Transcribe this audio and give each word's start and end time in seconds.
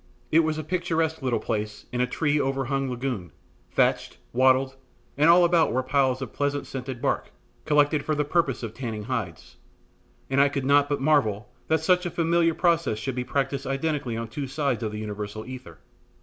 It 0.31 0.39
was 0.39 0.57
a 0.57 0.63
picturesque 0.63 1.21
little 1.21 1.37
place 1.39 1.85
on 1.93 2.01
a 2.01 2.07
tree 2.07 2.39
overhung 2.41 2.89
lagoon, 2.89 3.31
thatched, 3.69 4.17
wattled, 4.33 4.75
and 5.15 5.29
all 5.29 5.45
about 5.45 5.71
were 5.71 5.83
piles 5.83 6.23
of 6.23 6.29
a 6.29 6.31
pleasant 6.31 6.65
scented 6.65 7.03
bark, 7.03 7.29
collected 7.65 8.03
for 8.03 8.15
the 8.15 8.25
purpose 8.25 8.63
of 8.63 8.73
tanning 8.73 9.03
hides, 9.03 9.57
and 10.27 10.41
I 10.41 10.49
could 10.49 10.65
not 10.65 10.89
but 10.89 11.01
marvel 11.01 11.51
that 11.67 11.81
such 11.81 12.07
a 12.07 12.09
familiar 12.09 12.55
process 12.55 12.97
should 12.97 13.13
be 13.13 13.23
practised 13.23 13.67
identically 13.67 14.17
on 14.17 14.27
two 14.27 14.47
sides 14.47 14.81
of 14.81 14.91
the 14.91 14.97
universal 14.97 15.45
ether. 15.45 15.77